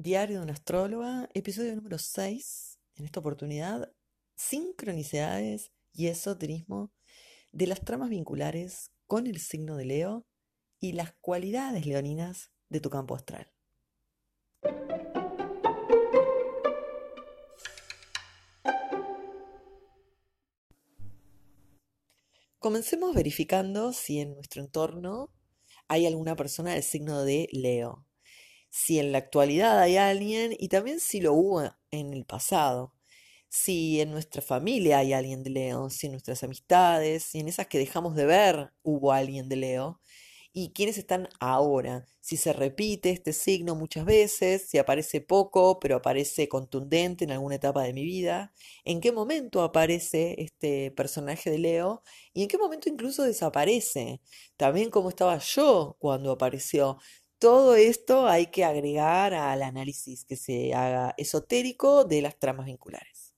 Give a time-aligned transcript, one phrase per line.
[0.00, 2.78] Diario de una astróloga, episodio número 6.
[2.94, 3.92] En esta oportunidad,
[4.36, 6.92] sincronicidades y esoterismo
[7.50, 10.24] de las tramas vinculares con el signo de Leo
[10.78, 13.52] y las cualidades leoninas de tu campo astral.
[22.60, 25.34] Comencemos verificando si en nuestro entorno
[25.88, 28.07] hay alguna persona del signo de Leo
[28.70, 32.94] si en la actualidad hay alguien y también si lo hubo en el pasado.
[33.48, 37.66] Si en nuestra familia hay alguien de Leo, si en nuestras amistades, si en esas
[37.66, 40.00] que dejamos de ver hubo alguien de Leo.
[40.52, 42.06] Y quiénes están ahora.
[42.20, 47.54] Si se repite este signo muchas veces, si aparece poco, pero aparece contundente en alguna
[47.56, 48.52] etapa de mi vida.
[48.84, 52.02] En qué momento aparece este personaje de Leo
[52.34, 54.20] y en qué momento incluso desaparece.
[54.56, 56.98] También cómo estaba yo cuando apareció.
[57.38, 63.32] Todo esto hay que agregar al análisis que se haga esotérico de las tramas vinculares.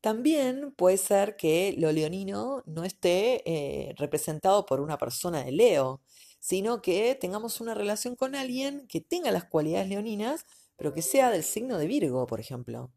[0.00, 6.00] También puede ser que lo leonino no esté eh, representado por una persona de Leo,
[6.38, 11.30] sino que tengamos una relación con alguien que tenga las cualidades leoninas, pero que sea
[11.30, 12.92] del signo de Virgo, por ejemplo.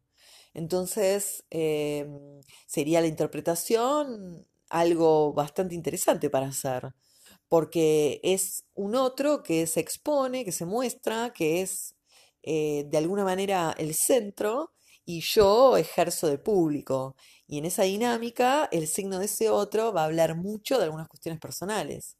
[0.54, 6.92] Entonces, em, sería la interpretación algo bastante interesante para hacer,
[7.48, 11.96] porque es un otro que se expone, que se muestra, que es
[12.42, 14.72] eh, de alguna manera el centro
[15.04, 17.16] y yo ejerzo de público.
[17.46, 21.08] Y en esa dinámica, el signo de ese otro va a hablar mucho de algunas
[21.08, 22.16] cuestiones personales.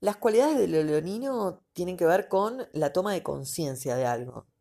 [0.00, 4.51] Las cualidades del leonino tienen que ver con la toma de conciencia de algo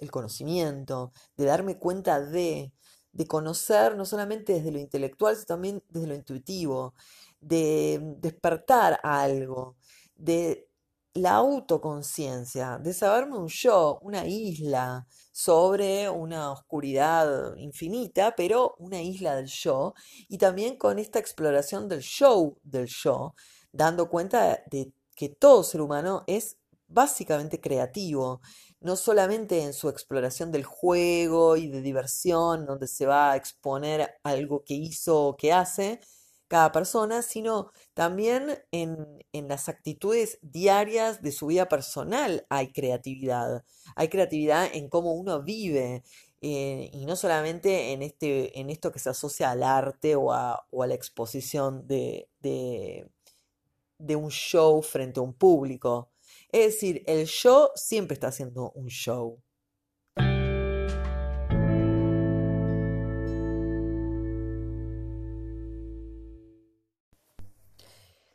[0.00, 2.72] el conocimiento, de darme cuenta de,
[3.12, 6.94] de conocer no solamente desde lo intelectual, sino también desde lo intuitivo,
[7.40, 9.76] de despertar algo,
[10.16, 10.68] de
[11.14, 19.34] la autoconciencia, de saberme un yo, una isla sobre una oscuridad infinita, pero una isla
[19.36, 19.94] del yo,
[20.28, 23.34] y también con esta exploración del show del yo,
[23.72, 28.40] dando cuenta de que todo ser humano es básicamente creativo,
[28.80, 34.14] no solamente en su exploración del juego y de diversión, donde se va a exponer
[34.22, 36.00] algo que hizo o que hace
[36.48, 43.64] cada persona, sino también en, las actitudes diarias de su vida personal hay creatividad.
[43.96, 46.02] Hay creatividad en cómo uno vive.
[46.40, 50.66] Eh, y no solamente en, este, en esto que se asocia al arte o a,
[50.72, 56.10] la exposición de, de un show frente a un público.
[56.50, 59.42] Es decir, el yo siempre está haciendo un show.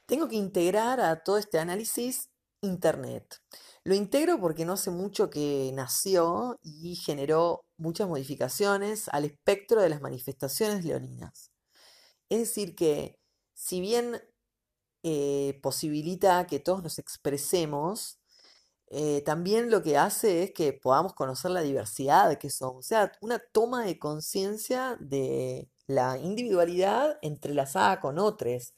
[0.05, 2.29] Tengo que integrar a todo este análisis
[2.61, 3.41] Internet.
[3.83, 9.89] Lo integro porque no hace mucho que nació y generó muchas modificaciones al espectro de
[9.89, 11.51] las manifestaciones leoninas.
[12.29, 13.19] Es decir, que
[13.53, 14.21] si bien
[15.03, 18.19] eh, posibilita que todos nos expresemos,
[18.87, 23.11] eh, también lo que hace es que podamos conocer la diversidad que somos, o sea,
[23.21, 28.73] una toma de conciencia de la individualidad entrelazada con otros.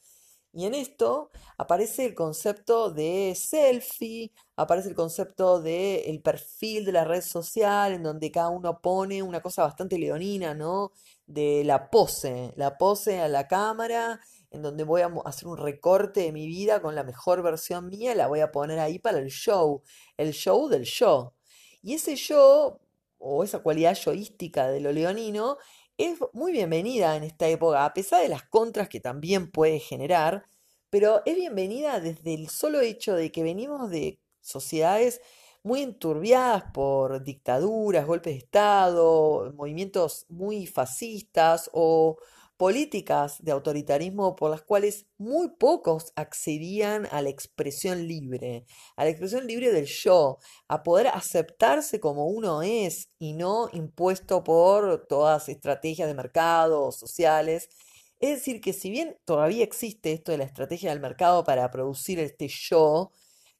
[0.56, 7.04] Y en esto aparece el concepto de selfie, aparece el concepto del perfil de la
[7.04, 10.92] red social, en donde cada uno pone una cosa bastante leonina, ¿no?
[11.26, 14.18] De la pose, la pose a la cámara
[14.50, 18.14] en donde voy a hacer un recorte de mi vida con la mejor versión mía,
[18.14, 19.82] la voy a poner ahí para el show,
[20.16, 21.34] el show del yo.
[21.82, 22.80] Y ese yo,
[23.18, 25.58] o esa cualidad yoística de lo leonino,
[25.98, 30.44] es muy bienvenida en esta época, a pesar de las contras que también puede generar,
[30.90, 35.20] pero es bienvenida desde el solo hecho de que venimos de sociedades
[35.62, 42.18] muy enturbiadas por dictaduras, golpes de Estado, movimientos muy fascistas o
[42.56, 48.66] políticas de autoritarismo por las cuales muy pocos accedían a la expresión libre,
[48.96, 50.38] a la expresión libre del yo,
[50.68, 57.68] a poder aceptarse como uno es y no impuesto por todas estrategias de mercado sociales.
[58.20, 62.18] Es decir, que si bien todavía existe esto de la estrategia del mercado para producir
[62.18, 63.12] este yo,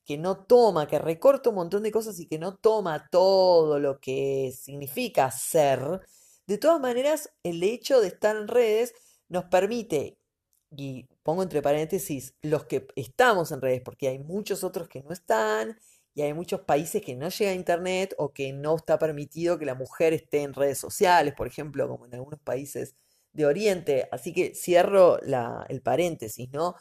[0.06, 3.98] que no toma, que recorta un montón de cosas y que no toma todo lo
[3.98, 6.00] que significa ser,
[6.46, 8.94] de todas maneras, el hecho de estar en redes
[9.28, 10.18] nos permite,
[10.76, 15.12] y pongo entre paréntesis, los que estamos en redes, porque hay muchos otros que no
[15.12, 15.78] están
[16.14, 19.66] y hay muchos países que no llega a Internet o que no está permitido que
[19.66, 22.94] la mujer esté en redes sociales, por ejemplo, como en algunos países
[23.32, 24.08] de Oriente.
[24.12, 26.74] Así que cierro el paréntesis, ¿no?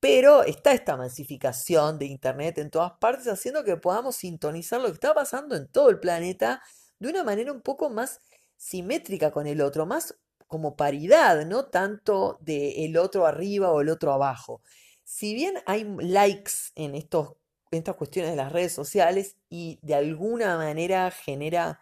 [0.00, 4.94] Pero está esta masificación de Internet en todas partes haciendo que podamos sintonizar lo que
[4.94, 6.62] está pasando en todo el planeta
[6.98, 8.20] de una manera un poco más
[8.58, 13.88] simétrica con el otro, más como paridad, no tanto de el otro arriba o el
[13.88, 14.60] otro abajo.
[15.04, 17.36] Si bien hay likes en estos
[17.70, 21.80] estas cuestiones de las redes sociales y de alguna manera genera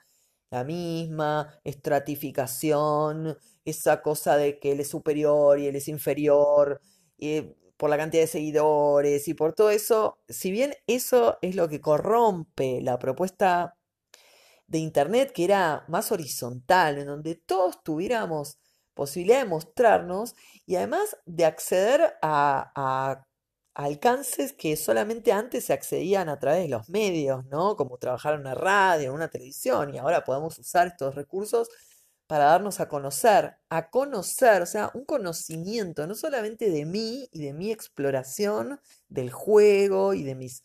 [0.51, 6.81] la misma estratificación, esa cosa de que él es superior y él es inferior,
[7.77, 11.81] por la cantidad de seguidores y por todo eso, si bien eso es lo que
[11.81, 13.77] corrompe la propuesta
[14.67, 18.59] de Internet, que era más horizontal, en donde todos tuviéramos
[18.95, 20.35] posibilidad de mostrarnos
[20.65, 23.27] y además de acceder a, a
[23.75, 27.77] alcances que solamente antes se accedían a través de los medios, ¿no?
[27.77, 31.69] Como trabajar en una radio, en una televisión, y ahora podemos usar estos recursos
[32.27, 37.43] para darnos a conocer, a conocer, o sea, un conocimiento no solamente de mí y
[37.45, 40.63] de mi exploración del juego y de mis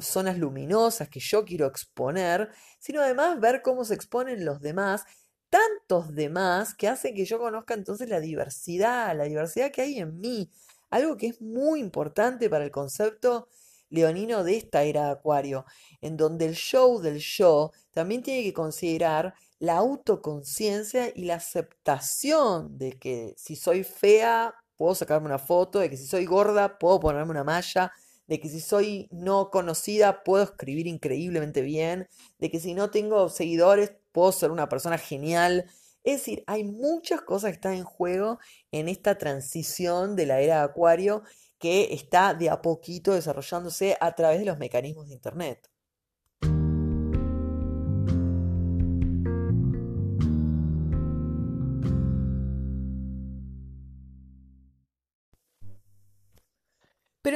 [0.00, 5.04] zonas luminosas que yo quiero exponer, sino además ver cómo se exponen los demás,
[5.50, 10.18] tantos demás que hacen que yo conozca entonces la diversidad, la diversidad que hay en
[10.20, 10.50] mí,
[10.90, 13.48] algo que es muy importante para el concepto
[13.90, 15.66] leonino de esta era de Acuario,
[16.00, 22.78] en donde el show del show también tiene que considerar la autoconciencia y la aceptación
[22.78, 26.98] de que si soy fea puedo sacarme una foto, de que si soy gorda puedo
[26.98, 27.92] ponerme una malla,
[28.32, 32.08] de que si soy no conocida puedo escribir increíblemente bien,
[32.38, 35.66] de que si no tengo seguidores puedo ser una persona genial
[36.04, 38.38] es decir, hay muchas cosas que están en juego
[38.72, 41.22] en esta transición de la era de Acuario
[41.58, 45.68] que está de a poquito desarrollándose a través de los mecanismos de Internet.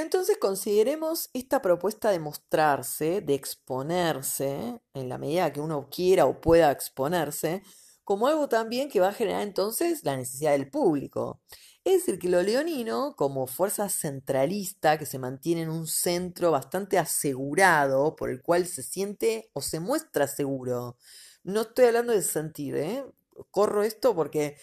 [0.06, 6.40] Entonces consideremos esta propuesta de mostrarse, de exponerse, en la medida que uno quiera o
[6.40, 7.64] pueda exponerse,
[8.04, 11.40] como algo también que va a generar entonces la necesidad del público.
[11.84, 16.98] Es decir, que lo leonino, como fuerza centralista que se mantiene en un centro bastante
[16.98, 20.96] asegurado, por el cual se siente o se muestra seguro.
[21.42, 23.04] No estoy hablando de sentir, ¿eh?
[23.50, 24.56] corro esto porque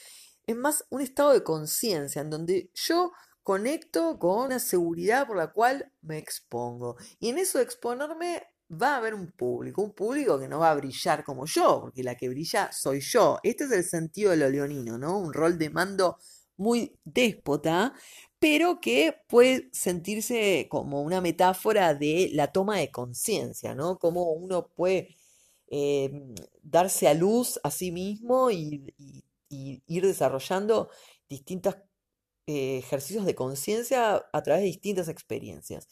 [0.48, 3.12] es más un estado de conciencia en donde yo
[3.44, 6.98] conecto con una seguridad por la cual me expongo.
[7.20, 10.72] Y en eso de exponerme va a haber un público, un público que no va
[10.72, 13.40] a brillar como yo, porque la que brilla soy yo.
[13.44, 15.20] Este es el sentido de lo leonino, ¿no?
[15.20, 16.18] Un rol de mando
[16.58, 17.94] muy déspota,
[18.40, 23.98] pero que puede sentirse como una metáfora de la toma de conciencia, ¿no?
[24.00, 25.16] Cómo uno puede
[25.68, 28.94] em, darse a luz a sí mismo y,
[29.50, 30.90] ir desarrollando
[31.30, 31.76] distintos
[32.48, 35.88] eh, ejercicios de conciencia a través de distintas experiencias.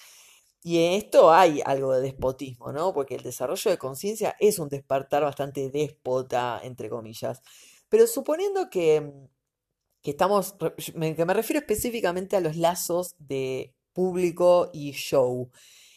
[0.64, 2.94] Y en esto hay algo de despotismo, ¿no?
[2.94, 7.42] Porque el desarrollo de conciencia es un despertar bastante déspota, entre comillas.
[7.90, 9.28] Pero suponiendo que, mm,
[10.04, 10.56] que estamos,
[11.16, 15.52] que me refiero específicamente a los lazos de público y show.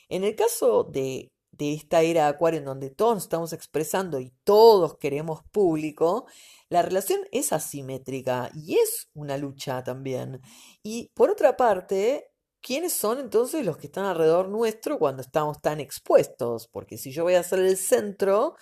[0.08, 4.20] En el caso de, de esta era de Acuario en donde todos nos estamos expresando
[4.20, 6.26] y todos queremos público,
[6.68, 10.40] la relación es asimétrica y es una lucha también.
[10.82, 12.30] Y por otra parte,
[12.60, 16.68] ¿quiénes son entonces los que están alrededor nuestro cuando estamos tan expuestos?
[16.68, 18.56] Porque si yo voy a ser el centro,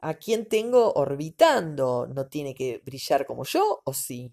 [0.00, 2.06] ¿a quién tengo orbitando?
[2.06, 4.32] ¿No tiene que brillar como yo o sí?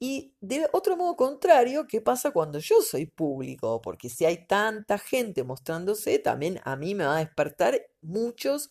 [0.00, 3.80] Y de otro modo contrario, ¿qué pasa cuando yo soy público?
[3.80, 8.70] Porque si hay tanta gente mostrándose, también a mí me va a despertar muchos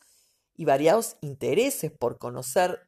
[0.56, 2.80] y variados intereses por conocer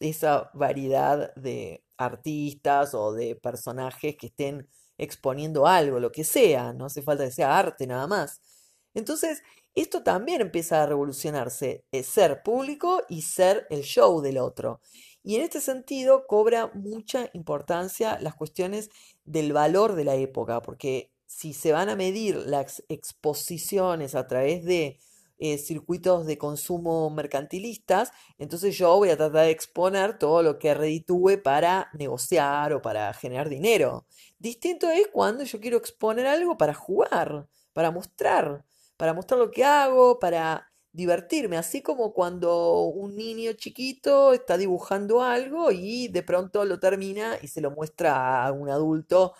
[0.00, 4.68] esa variedad de artistas o de personajes que estén
[4.98, 8.40] exponiendo algo, lo que sea, no hace falta que sea arte nada más.
[8.94, 9.42] Entonces,
[9.74, 14.80] esto también empieza a revolucionarse, es ser público y ser el show del otro.
[15.22, 18.90] Y en este sentido cobra mucha importancia las cuestiones
[19.24, 24.64] del valor de la época, porque si se van a medir las exposiciones a través
[24.64, 24.98] de
[25.38, 30.74] eh, circuitos de consumo mercantilistas, entonces yo voy a tratar de exponer todo lo que
[30.74, 34.06] reditúe para negociar o para generar dinero.
[34.38, 38.64] Distinto es cuando yo quiero exponer algo para jugar, para mostrar,
[38.96, 45.22] para mostrar lo que hago, para divertirme, así como cuando un niño chiquito está dibujando
[45.22, 49.34] algo y de pronto lo termina y se lo muestra a un adulto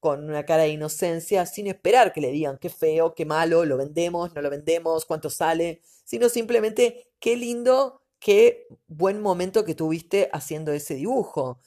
[0.00, 3.76] con una cara de inocencia, sin esperar que le digan qué feo, qué malo, lo
[3.76, 10.28] vendemos, no lo vendemos, cuánto sale, sino simplemente qué lindo, qué buen momento que tuviste
[10.32, 11.58] haciendo ese dibujo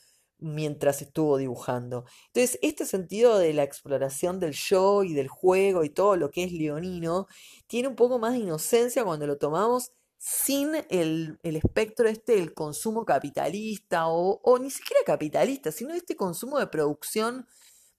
[0.42, 2.06] mientras estuvo dibujando.
[2.28, 6.44] Entonces, este sentido de la exploración del yo y del juego y todo lo que
[6.44, 7.28] es leonino,
[7.68, 13.06] tiene un poco más de inocencia cuando lo tomamos sin el, espectro este del consumo
[13.06, 17.48] capitalista o, o, ni siquiera capitalista, sino este consumo de producción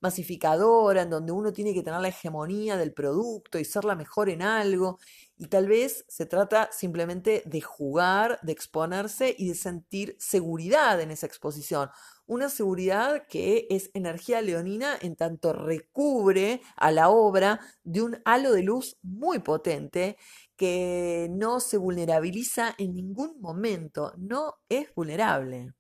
[0.03, 4.29] masificadora, en donde uno tiene que tener la hegemonía del producto y ser la mejor
[4.29, 4.99] en algo.
[5.39, 11.11] Y tal vez se trata simplemente de jugar, de exponerse y de sentir seguridad en
[11.11, 11.89] esa exposición.
[12.27, 18.53] Una seguridad que es energía leonina en tanto recubre a la obra de un halo
[18.53, 20.17] de luz muy potente
[20.57, 25.73] que no se vulnerabiliza en ningún momento, no es vulnerable.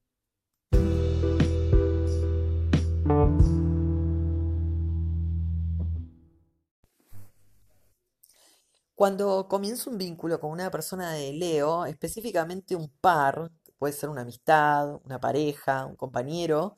[9.02, 14.20] Cuando comienzo un vínculo con una persona de Leo, específicamente un par, puede ser una
[14.20, 16.76] amistad, una pareja, un compañero,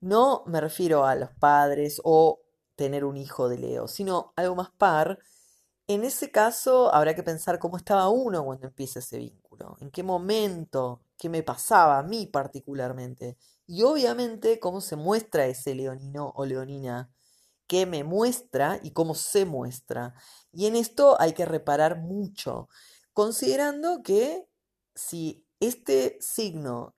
[0.00, 2.40] no me refiero a los padres o
[2.74, 5.20] tener un hijo de Leo, sino algo más par.
[5.86, 10.02] En ese caso habrá que pensar cómo estaba uno cuando empieza ese vínculo, en qué
[10.02, 13.38] momento, qué me pasaba a mí particularmente,
[13.68, 17.12] y obviamente cómo se muestra ese leonino o leonina
[17.72, 20.12] qué me muestra y cómo se muestra.
[20.52, 22.68] Y en esto hay que reparar mucho,
[23.14, 24.46] considerando que
[24.94, 26.94] si este signo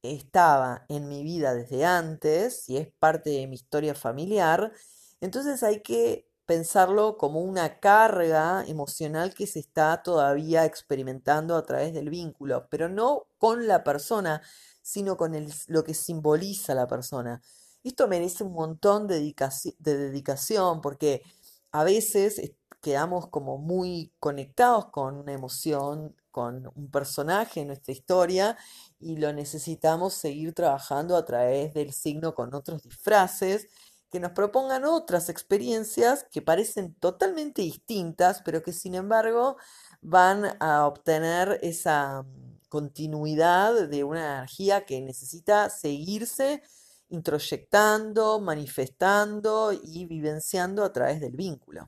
[0.00, 4.72] estaba en mi vida desde antes, si es parte de mi historia familiar,
[5.20, 11.92] entonces hay que pensarlo como una carga emocional que se está todavía experimentando a través
[11.92, 14.40] del vínculo, pero no con la persona,
[14.80, 15.34] sino con
[15.66, 17.42] lo que simboliza la persona.
[17.86, 19.32] Esto merece un montón de
[19.78, 21.22] dedicación, porque
[21.70, 22.40] a veces
[22.80, 28.56] quedamos como muy conectados con una emoción, con un personaje en nuestra historia
[28.98, 33.68] y lo necesitamos seguir trabajando a través del signo con otros disfraces
[34.10, 39.58] que nos propongan otras experiencias que parecen totalmente distintas, pero que sin embargo
[40.00, 46.64] van a obtener esa mm, continuidad de una energía que necesita seguirse
[47.08, 51.86] introyectando, manifestando y vivenciando a través del vínculo.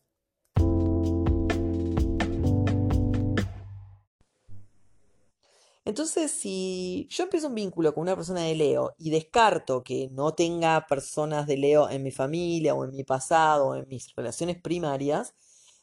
[5.89, 10.35] Entonces, si yo empiezo un vínculo con una persona de Leo y descarto que no
[10.35, 14.61] tenga personas de Leo en mi familia o en mi pasado o en mis relaciones
[14.61, 15.33] primarias,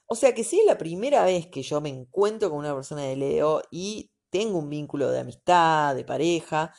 [0.05, 3.01] o sea que si es la primera vez que yo me encuentro con una persona
[3.01, 6.71] de Leo y tengo un vínculo de amistad, de pareja,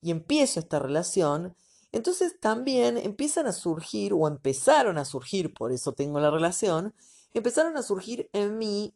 [0.00, 1.54] y empiezo esta relación,
[1.92, 6.94] entonces también empiezan a surgir, o empezaron a surgir, por eso tengo la relación,
[7.32, 8.94] empezaron a surgir en mí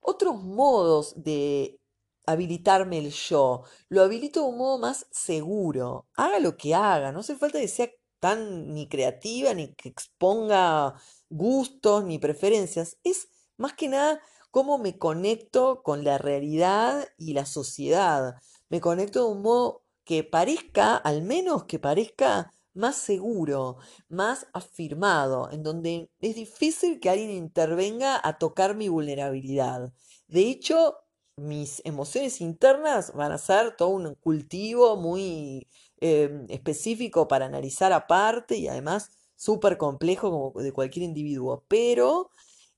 [0.00, 1.80] otros modos de
[2.26, 3.62] habilitarme el yo.
[3.88, 6.06] Lo habilito de un modo más seguro.
[6.14, 7.12] Haga lo que haga.
[7.12, 10.94] No hace falta que sea tan ni creativa, ni que exponga
[11.28, 12.98] gustos, ni preferencias.
[13.02, 14.20] Es más que nada
[14.50, 18.36] cómo me conecto con la realidad y la sociedad.
[18.68, 25.50] Me conecto de un modo que parezca, al menos que parezca más seguro, más afirmado,
[25.52, 29.92] en donde es difícil que alguien intervenga a tocar mi vulnerabilidad.
[30.28, 30.96] De hecho,
[31.36, 35.68] mis emociones internas van a ser todo un cultivo muy
[36.00, 41.64] em, específico para analizar aparte y además súper complejo como de cualquier individuo.
[41.68, 42.30] Pero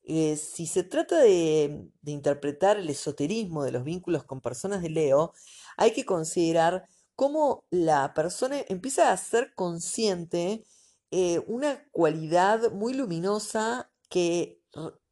[0.04, 4.90] eh, si se trata de, de interpretar el esoterismo de los vínculos con personas de
[4.90, 5.32] Leo,
[5.76, 10.64] hay que considerar cómo la persona empieza a ser consciente
[11.10, 14.62] eh, una cualidad muy luminosa que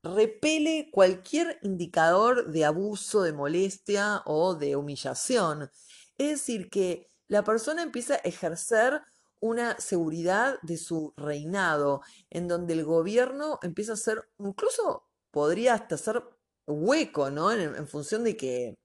[0.02, 5.70] repele cualquier indicador de abuso, de molestia o de humillación.
[6.18, 9.00] Es decir, que la persona empieza a ejercer
[9.40, 15.98] una seguridad de su reinado, en donde el gobierno empieza a ser, incluso podría hasta
[15.98, 16.22] ser
[16.66, 17.52] hueco, ¿no?
[17.52, 18.78] En, función de que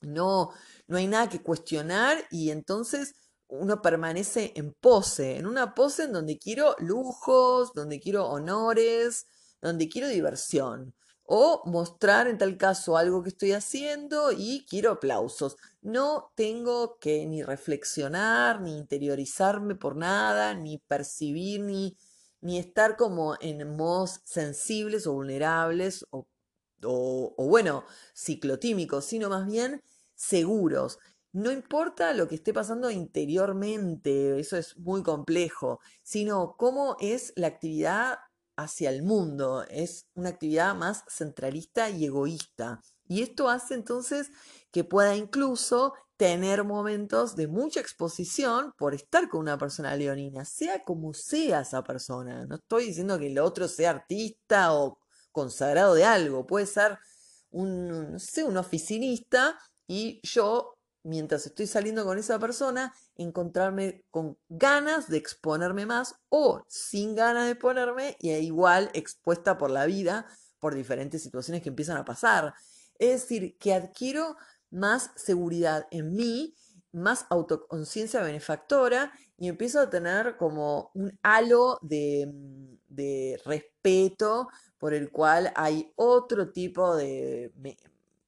[0.00, 0.50] no,
[0.86, 3.14] no hay nada que cuestionar y entonces
[3.48, 9.26] uno permanece en pose, en una pose en donde quiero lujos, donde quiero honores,
[9.60, 10.94] donde quiero diversión.
[11.30, 15.56] O mostrar en tal caso algo que estoy haciendo y quiero aplausos.
[15.82, 21.96] No tengo que ni reflexionar, ni interiorizarme por nada, ni percibir, ni,
[22.40, 26.26] ni estar como en modos sensibles o vulnerables o,
[26.84, 29.82] o, o bueno, ciclotímicos, sino más bien
[30.14, 30.98] seguros.
[31.32, 37.48] no importa lo que esté pasando interiormente, eso es muy complejo, sino cómo es la
[37.48, 38.18] actividad
[38.56, 42.80] hacia el mundo, es una actividad más centralista y egoísta.
[43.06, 44.30] Y esto hace entonces
[44.72, 50.82] que pueda incluso tener momentos de mucha exposición por estar con una persona leonina, sea
[50.82, 52.44] como sea esa persona.
[52.46, 54.98] No estoy diciendo que el otro sea artista o
[55.38, 56.98] consagrado de algo, puede ser
[57.50, 65.08] un, sé, un oficinista y yo, mientras estoy saliendo con esa persona, encontrarme con ganas
[65.08, 70.26] de exponerme más o sin ganas de exponerme y igual expuesta por la vida
[70.58, 72.54] por diferentes situaciones que empiezan a pasar.
[72.98, 74.36] Es decir, que adquiero
[74.70, 76.56] más seguridad en mí,
[76.98, 84.94] más autoconciencia benefactora y empiezo a tener como un halo de, mm, de respeto por
[84.94, 87.52] el cual hay otro tipo de,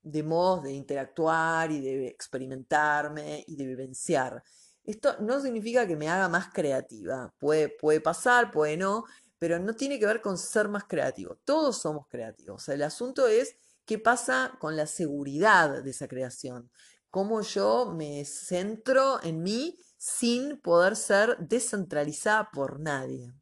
[0.03, 4.43] de modos de interactuar y de experimentarme y de vivenciar.
[4.85, 7.33] Esto no significa que me haga más creativa.
[7.39, 9.05] Puede, puede pasar, puede no,
[9.39, 11.37] pero no tiene que ver con ser más creativo.
[11.45, 12.69] Todos somos creativos.
[12.69, 16.71] el asunto es qué pasa con la seguridad de esa creación.
[17.11, 23.35] Cómo yo me centro en mí sin poder ser descentralizada por nadie.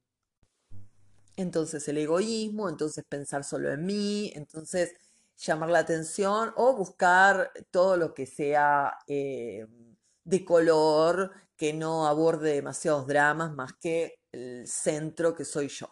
[1.36, 4.94] Entonces el egoísmo, entonces pensar solo en mí, entonces
[5.36, 9.66] llamar la atención o buscar todo lo que sea eh,
[10.24, 15.88] de color, que no aborde demasiados dramas más que el centro que soy yo.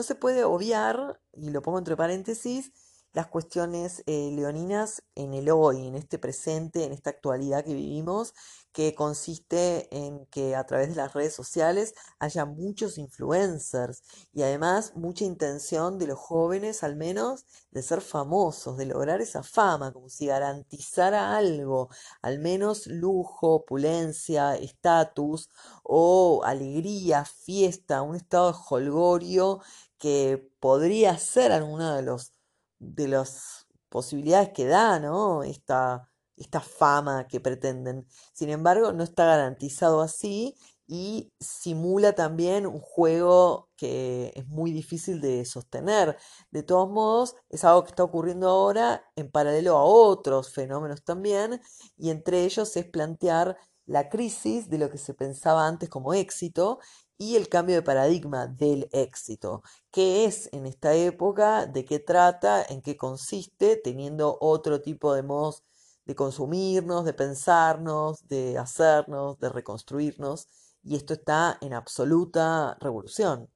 [0.00, 2.72] No se puede obviar, y lo pongo entre paréntesis,
[3.12, 8.32] las cuestiones eh, leoninas en el hoy, en este presente, en esta actualidad que vivimos,
[8.72, 14.02] que consiste en que a través de las redes sociales haya muchos influencers
[14.32, 19.42] y además mucha intención de los jóvenes al menos de ser famosos, de lograr esa
[19.42, 21.90] fama, como si garantizara algo,
[22.22, 25.48] al menos lujo, opulencia, estatus
[25.82, 29.60] o alegría, fiesta, un estado de holgorio
[30.00, 32.32] que podría ser alguno de los
[32.80, 35.42] de las posibilidades que da, ¿no?
[35.44, 38.06] Esta, esta fama que pretenden.
[38.32, 45.20] Sin embargo, no está garantizado así y simula también un juego que es muy difícil
[45.20, 46.16] de sostener.
[46.50, 51.60] De todos modos, es algo que está ocurriendo ahora en paralelo a otros fenómenos también,
[51.96, 56.78] y entre ellos es plantear la crisis de lo que se pensaba antes como éxito
[57.20, 59.62] y el cambio de paradigma del éxito.
[59.90, 61.66] ¿Qué es en esta época?
[61.66, 62.64] ¿De qué trata?
[62.66, 63.76] ¿En qué consiste?
[63.76, 65.62] Teniendo otro tipo de modos
[66.06, 70.48] de consumirnos, de pensarnos, de hacernos, de reconstruirnos.
[70.82, 73.50] Y esto está en absoluta revolución.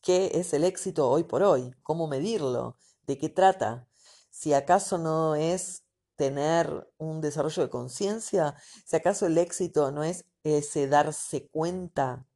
[0.00, 1.74] ¿Qué es el éxito hoy por hoy?
[1.82, 2.76] ¿Cómo medirlo?
[3.08, 3.88] ¿De qué trata?
[4.30, 5.82] Si acaso no es
[6.14, 12.26] tener un desarrollo de conciencia, si acaso el éxito no es ese darse cuenta,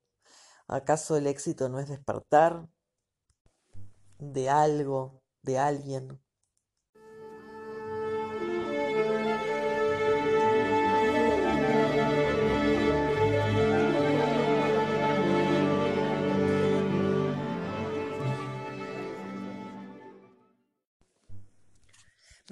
[0.69, 2.69] acaso el éxito no es despertar
[4.19, 6.24] de algo, de alguien.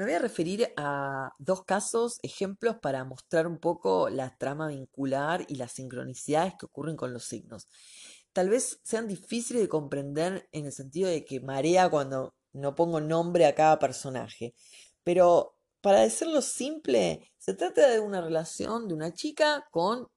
[0.03, 5.45] Me voy a referir a dos casos, ejemplos para mostrar un poco la trama vincular
[5.47, 7.69] y las sincronicidades que ocurren con los signos.
[8.33, 13.01] Tal vez sean difíciles de comprender en el sentido de que marea cuando no pongo
[13.01, 14.57] nombre a cada personaje,
[15.05, 20.09] pero para decirlo simple, se trata de una relación de una chica con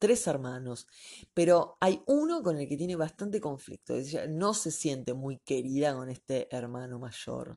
[0.00, 0.88] tres hermanos,
[1.32, 5.94] pero hay uno con el que tiene bastante conflicto, ella no se siente muy querida
[5.94, 7.56] con este hermano mayor.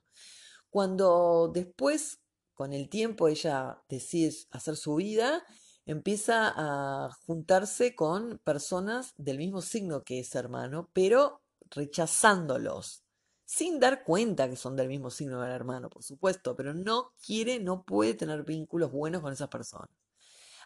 [0.72, 2.22] Cuando después,
[2.54, 5.44] con el tiempo, ella decide hacer su vida,
[5.86, 13.04] empieza a juntarse con personas del mismo signo que ese hermano, pero rechazándolos,
[13.44, 17.60] sin dar cuenta que son del mismo signo del hermano, por supuesto, pero no quiere,
[17.60, 19.90] no puede tener vínculos buenos con esas personas.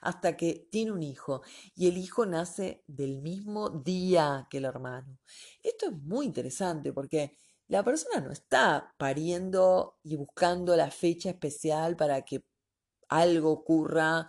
[0.02, 1.42] Hasta que tiene un hijo
[1.74, 5.18] y el hijo nace del mismo día que el hermano.
[5.64, 7.36] Esto es muy interesante porque
[7.68, 12.44] la persona no está pariendo y buscando la fecha especial para que
[13.10, 14.28] algo ocurra.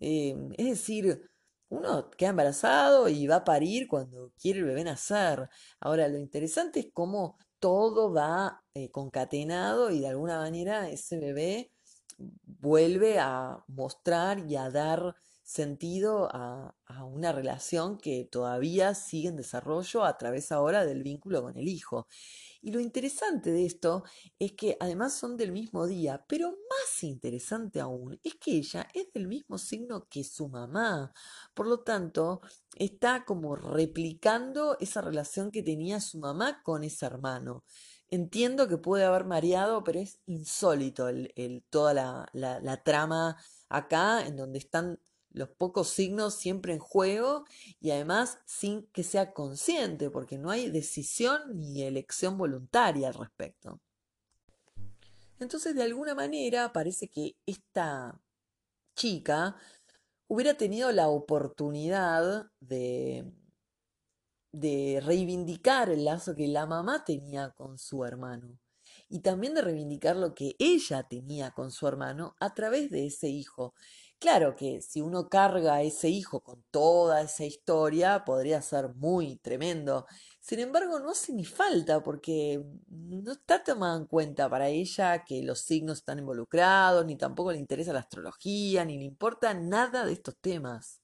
[0.00, 1.30] Em, es decir,
[1.68, 5.48] uno queda embarazado y va a parir cuando quiere el bebé nacer.
[5.80, 11.72] Ahora, lo interesante es cómo todo va eh, concatenado y de alguna manera ese bebé
[12.18, 20.04] vuelve a mostrar y a dar sentido a, una relación que todavía sigue en desarrollo
[20.04, 22.08] a través ahora del vínculo con el hijo.
[22.66, 24.02] Y lo interesante de esto
[24.40, 29.12] es que además son del mismo día, pero más interesante aún es que ella es
[29.12, 31.12] del mismo signo que su mamá.
[31.54, 32.40] Por lo tanto,
[32.74, 37.62] está como replicando esa relación que tenía su mamá con ese hermano.
[38.08, 43.36] Entiendo que puede haber mareado, pero es insólito el, toda la, la trama
[43.68, 44.98] acá, en donde están
[45.36, 47.44] los pocos signos siempre en juego
[47.78, 53.78] y además sin que sea consciente, porque no hay decisión ni elección voluntaria al respecto.
[55.38, 58.18] Entonces, de alguna manera, parece que esta
[58.94, 59.56] chica
[60.26, 63.30] hubiera tenido la oportunidad de,
[64.52, 68.58] de reivindicar el lazo que la mamá tenía con su hermano
[69.08, 73.28] y también de reivindicar lo que ella tenía con su hermano a través de ese
[73.28, 73.74] hijo.
[74.18, 79.36] Claro que si uno carga a ese hijo con toda esa historia, podría ser muy
[79.36, 80.06] tremendo.
[80.40, 85.42] Sin embargo, no hace ni falta porque no está tomada en cuenta para ella que
[85.42, 90.14] los signos están involucrados, ni tampoco le interesa la astrología, ni le importa nada de
[90.14, 91.02] estos temas.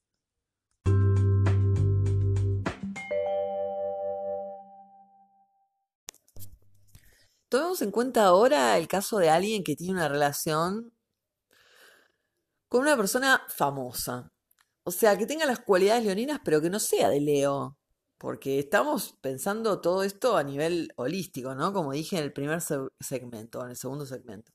[7.49, 10.93] Tomemos en cuenta ahora el caso de alguien que tiene una relación
[12.73, 14.33] con una persona famosa.
[14.85, 17.77] O sea, que tenga las cualidades leoninas, pero que no sea de Leo.
[18.17, 21.75] Porque estamos pensando todo esto a nivel holístico, ¿no?
[21.75, 22.63] Como dije en el primer
[22.99, 24.53] segmento, en el segundo segmento.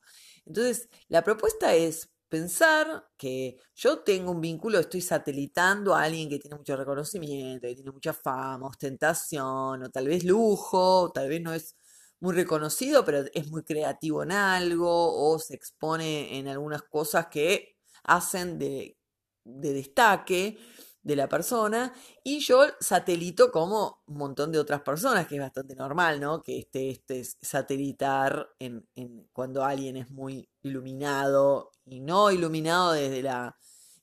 [0.48, 6.40] Entonces, la propuesta es pensar que yo tengo un vínculo, estoy satelitando a alguien que
[6.40, 11.40] tiene mucho reconocimiento, que tiene mucha fama, ostentación, o tal vez lujo, o tal vez
[11.40, 11.76] no es
[12.20, 17.77] muy reconocido, pero es muy creativo en algo, o se expone en algunas cosas que
[18.08, 18.98] hacen de,
[19.46, 20.58] destaque
[21.04, 21.94] de la persona
[22.24, 26.42] y yo satelito como un montón de otras personas, que es bastante normal, ¿no?
[26.42, 28.86] Que esté este satelitar en,
[29.32, 33.56] cuando alguien es muy iluminado y no iluminado desde la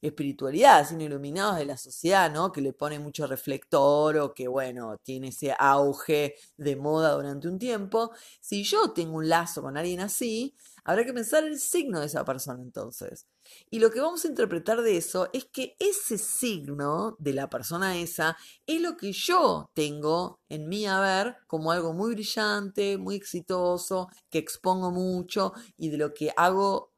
[0.09, 2.53] espiritualidad, sino iluminado desde la sociedad, ¿no?
[2.53, 7.59] Que le pone mucho reflector o que, bueno, tiene ese auge de moda durante un
[7.59, 8.13] tiempo.
[8.41, 12.25] Si yo tengo un lazo con alguien así, habrá que pensar el signo de esa
[12.25, 13.27] persona entonces.
[13.71, 17.97] Y lo que vamos a interpretar de eso es que ese signo de la persona
[17.99, 18.37] esa
[18.67, 24.39] es lo que yo tengo en mi haber como algo muy brillante, muy exitoso, que
[24.39, 26.94] expongo mucho y de lo que hago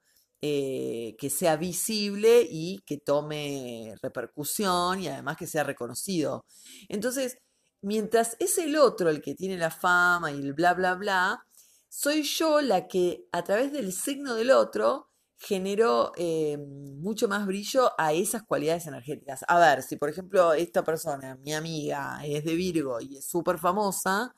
[0.49, 6.45] eh, que sea visible y que tome repercusión y además que sea reconocido.
[6.89, 7.39] Entonces,
[7.83, 11.47] mientras es el otro el que tiene la fama y el bla, bla, bla,
[11.89, 17.91] soy yo la que a través del signo del otro generó eh, mucho más brillo
[17.99, 19.45] a esas cualidades energéticas.
[19.49, 23.59] A ver, si por ejemplo esta persona, mi amiga, es de Virgo y es súper
[23.59, 24.33] famosa,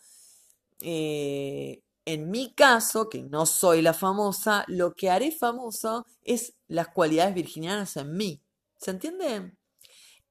[0.81, 6.88] eh, en mi caso, que no soy la famosa, lo que haré famoso es las
[6.88, 8.42] cualidades virginianas en mí.
[8.79, 9.53] ¿Se entiende?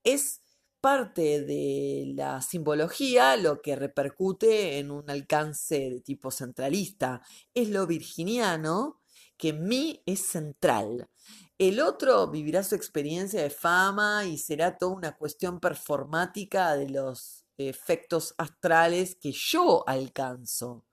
[0.04, 0.42] Es
[0.82, 7.22] parte de la simbología lo que repercute en un alcance de tipo centralista.
[7.54, 9.00] Es lo virginiano
[9.38, 11.08] que mí es central.
[11.60, 17.46] El otro vivirá su experiencia de fama y será toda una cuestión performática de los
[17.56, 20.88] efectos astrales que yo alcanzo.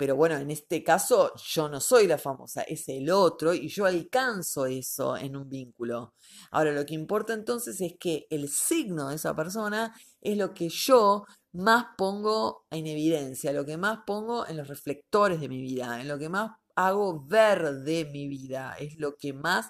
[0.00, 3.84] Pero bueno, en este caso yo no soy la famosa, es el otro y yo
[3.84, 6.14] alcanzo eso en un vínculo.
[6.52, 10.70] Ahora, lo que importa entonces es que el signo de esa persona es lo que
[10.70, 16.00] yo más pongo en evidencia, lo que más pongo en los reflectores de mi vida,
[16.00, 19.66] en lo que más hago ver de mi vida, es lo que más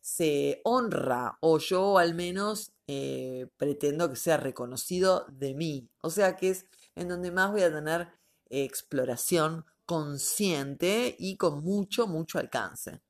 [0.00, 5.90] se honra o yo al menos eh, pretendo que sea reconocido de mí.
[6.00, 8.08] O sea que es en donde más voy a tener
[8.50, 13.00] exploración consciente y con mucho, mucho alcance.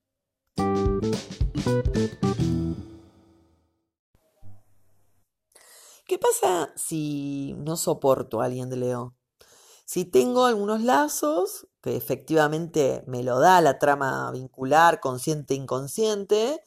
[6.06, 9.14] ¿Qué pasa si no soporto a alguien de Leo?
[9.84, 16.62] Si tengo algunos lazos, que efectivamente me lo da la trama vincular, consciente e inconsciente,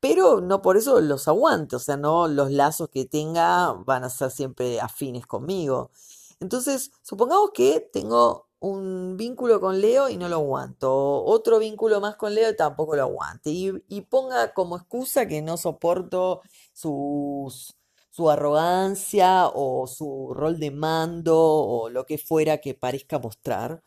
[0.00, 4.10] pero no por eso los aguante, o sea, no los lazos que tenga van a
[4.10, 5.90] ser siempre afines conmigo.
[6.40, 12.16] Entonces, supongamos que tengo un vínculo con Leo y no lo aguanto, otro vínculo más
[12.16, 19.48] con Leo y tampoco lo aguante, y, ponga como excusa que no soporto su arrogancia
[19.48, 23.82] o su rol de mando o lo que fuera que parezca mostrar.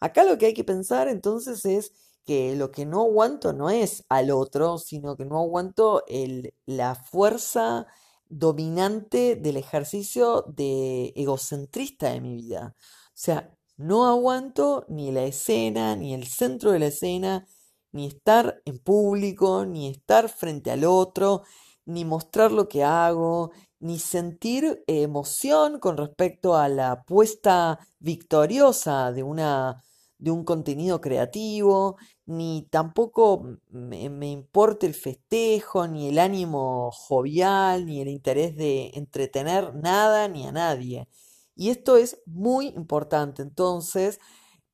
[0.00, 1.92] Acá lo que hay que pensar entonces es
[2.24, 6.94] que lo que no aguanto no es al otro, sino que no aguanto el, la
[6.94, 7.86] fuerza
[8.28, 12.74] dominante del ejercicio de egocentrista de mi vida.
[12.78, 17.46] O sea, no aguanto ni la escena, ni el centro de la escena,
[17.92, 21.42] ni estar en público, ni estar frente al otro,
[21.84, 29.22] ni mostrar lo que hago, ni sentir emoción con respecto a la apuesta victoriosa de
[29.22, 29.82] una
[30.18, 31.96] de un contenido creativo,
[32.28, 38.90] ni tampoco me, me importa el festejo, ni el ánimo jovial, ni el interés de
[38.94, 41.08] entretener nada ni a nadie.
[41.56, 44.20] Y esto es muy importante, entonces,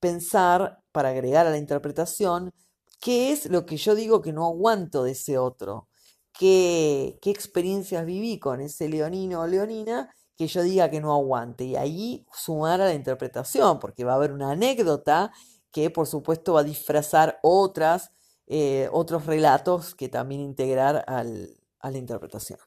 [0.00, 2.52] pensar, para agregar a la interpretación,
[3.00, 5.88] qué es lo que yo digo que no aguanto de ese otro,
[6.36, 11.64] qué, qué experiencias viví con ese leonino o leonina que yo diga que no aguante.
[11.64, 15.32] Y ahí sumar a la interpretación, porque va a haber una anécdota
[15.74, 18.12] que por supuesto va a disfrazar otras,
[18.46, 22.60] eh, otros relatos que también integrar al, a la interpretación.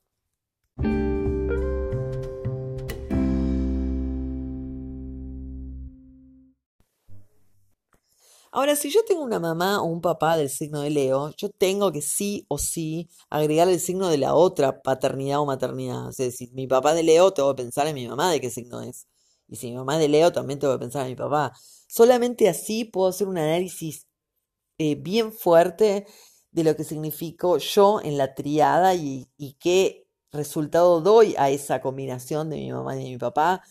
[8.52, 11.92] Ahora, si yo tengo una mamá o un papá del signo de Leo, yo tengo
[11.92, 16.08] que sí o sí agregar el signo de la otra paternidad o maternidad.
[16.08, 18.50] O sea, si mi papá de Leo, tengo que pensar en mi mamá de qué
[18.50, 19.08] signo es.
[19.48, 21.54] Y si mi mamá es de Leo, también tengo que pensar en mi papá.
[21.88, 24.08] Solamente así puedo hacer un análisis
[24.78, 26.06] eh, bien fuerte
[26.52, 31.82] de lo que significo yo en la triada y, y qué resultado doy a esa
[31.82, 33.64] combinación de mi mamá y de mi papá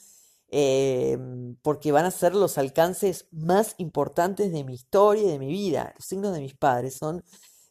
[0.49, 5.49] Em, porque van a ser los alcances más importantes de mi historia y de mi
[5.49, 5.93] vida.
[5.97, 7.25] Los signos de mis padres son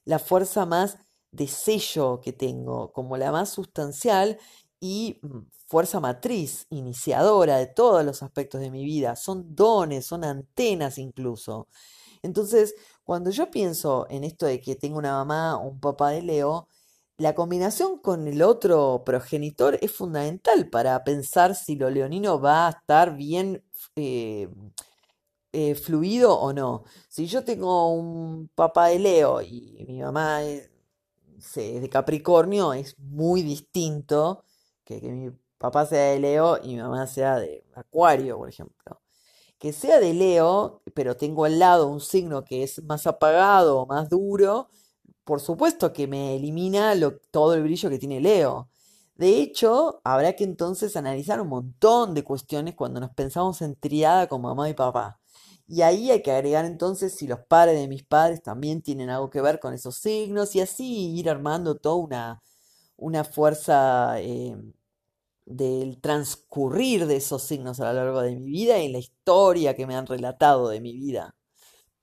[0.03, 0.97] la fuerza más
[1.31, 4.37] de sello que tengo, como la más sustancial
[4.79, 9.15] y mm, fuerza matriz, iniciadora de todos los aspectos de mi vida.
[9.15, 11.67] Son dones, son antenas incluso.
[12.23, 16.21] Entonces, cuando yo pienso en esto de que tengo una mamá o un papá de
[16.23, 16.67] Leo,
[17.17, 22.71] la combinación con el otro progenitor es fundamental para pensar si lo leonino va a
[22.71, 23.63] estar bien
[23.95, 24.49] eh,
[25.53, 26.83] eh, fluido o no.
[27.07, 30.69] Si yo tengo un papá de Leo y mi mamá es,
[31.55, 34.43] de Capricornio, es muy distinto
[34.85, 39.01] que mi papá sea de Leo y mi mamá sea de Acuario, por ejemplo.
[39.59, 44.09] Que sea de Leo, pero tengo al lado un signo que es más apagado más
[44.09, 44.69] duro,
[45.23, 46.93] por supuesto que me elimina
[47.31, 48.69] todo el brillo que tiene Leo.
[49.15, 54.27] De hecho, habrá que entonces analizar un montón de cuestiones cuando nos pensamos en triada
[54.27, 55.19] con mamá y papá.
[55.67, 59.29] Y ahí hay que agregar entonces si los padres de mis padres también tienen algo
[59.29, 62.43] que ver con esos signos y así ir armando toda una,
[62.97, 64.55] una fuerza eh,
[65.45, 69.75] del transcurrir de esos signos a lo largo de mi vida y en la historia
[69.75, 71.35] que me han relatado de mi vida,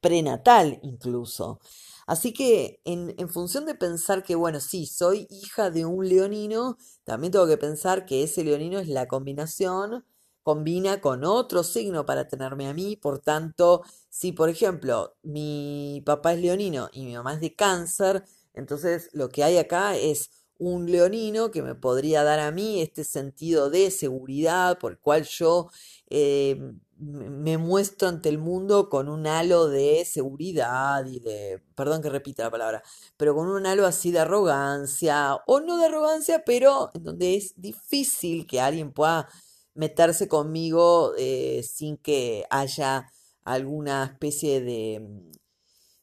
[0.00, 1.60] prenatal incluso.
[2.06, 7.32] Así que en, función de pensar que, bueno, sí, soy hija de un leonino, también
[7.32, 10.04] tengo que pensar que ese leonino es la combinación,
[10.42, 16.34] combina con otro signo para tenerme a mí, por tanto, si por ejemplo mi papá
[16.34, 20.90] es leonino y mi mamá es de cáncer, entonces lo que hay acá es un
[20.90, 25.70] leonino que me podría dar a mí este sentido de seguridad por el cual yo
[26.08, 26.56] eh,
[26.98, 32.44] me muestro ante el mundo con un halo de seguridad y de, perdón que repita
[32.44, 32.82] la palabra,
[33.16, 37.60] pero con un halo así de arrogancia, o no de arrogancia, pero en donde es
[37.60, 39.28] difícil que alguien pueda
[39.74, 43.10] meterse conmigo eh, sin que haya
[43.44, 45.08] alguna especie de,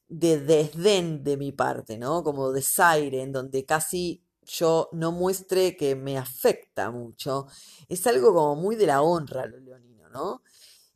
[0.09, 2.23] de desdén de mi parte, ¿no?
[2.23, 7.47] Como desaire, en donde casi yo no muestre que me afecta mucho.
[7.87, 10.41] Es algo como muy de la honra, lo leonino, ¿no?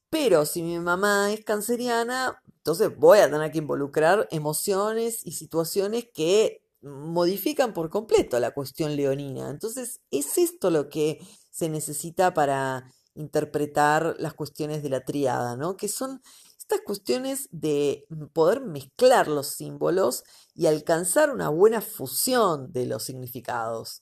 [0.10, 6.08] Pero si mi mamá es canceriana, entonces voy a tener que involucrar emociones y situaciones
[6.14, 9.50] que modifican por completo la cuestión leonina.
[9.50, 15.78] Entonces, es esto lo que se necesita para interpretar las cuestiones de la triada, ¿no?
[15.78, 16.22] Que son
[16.64, 20.24] estas cuestiones de poder mezclar los símbolos
[20.56, 24.02] y alcanzar una buena fusión de los significados.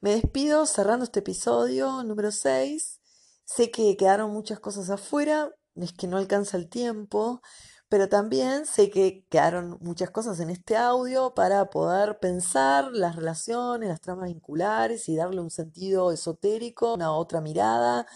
[0.00, 3.00] Me despido cerrando este episodio número 6.
[3.44, 7.40] Sé que quedaron muchas cosas afuera, es que no alcanza el tiempo,
[7.88, 13.88] pero también sé que quedaron muchas cosas en este audio para poder pensar las relaciones,
[13.88, 18.06] las tramas vinculares y darle un sentido esotérico, una otra mirada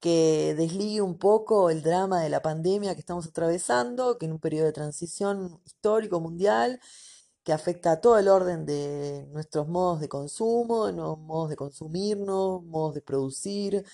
[0.00, 4.38] que desligue un poco el drama de la pandemia que estamos atravesando, que en un
[4.40, 6.80] periodo de transición histórico mundial
[7.44, 12.64] que afecta a todo el orden de nuestros modos de consumo, nuevos modos de consumirnos,
[12.64, 13.84] modos de producir,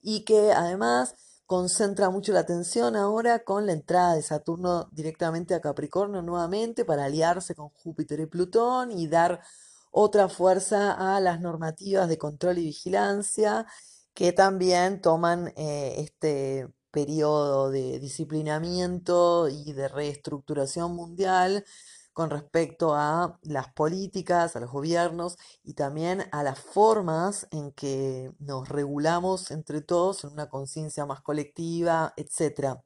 [0.00, 1.14] y que además
[1.46, 7.04] concentra mucho la atención ahora con la entrada de Saturno directamente a Capricornio nuevamente para
[7.04, 9.42] aliarse con Júpiter y Plutón y dar
[9.90, 13.66] otra fuerza a las normativas de control y vigilancia
[14.14, 21.64] que también toman eh, este periodo de disciplinamiento y de reestructuración mundial
[22.12, 28.32] con respecto a las políticas, a los gobiernos y también a las formas en que
[28.38, 32.80] nos regulamos entre todos en una conciencia más colectiva, etc.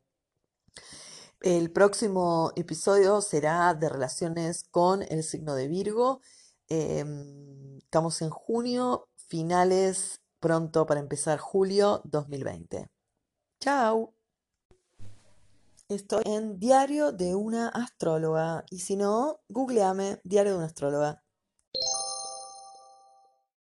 [1.41, 6.21] El próximo episodio será de relaciones con el signo de Virgo.
[6.69, 12.89] Em, estamos en junio, finales pronto para empezar julio 2020.
[13.61, 14.16] Chao.
[15.89, 21.23] Estoy en Diario de una astróloga y si no, googleame Diario de una astróloga.